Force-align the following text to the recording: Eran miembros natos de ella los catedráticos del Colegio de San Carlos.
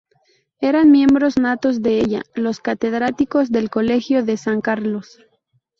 Eran 0.61 0.89
miembros 0.89 1.37
natos 1.37 1.83
de 1.83 1.99
ella 1.99 2.23
los 2.33 2.59
catedráticos 2.59 3.51
del 3.51 3.69
Colegio 3.69 4.25
de 4.25 4.35
San 4.35 4.59
Carlos. 4.59 5.19